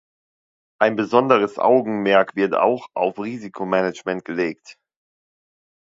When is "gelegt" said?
4.25-4.79